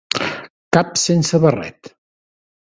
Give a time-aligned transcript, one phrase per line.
[0.77, 1.93] Cap sense barret.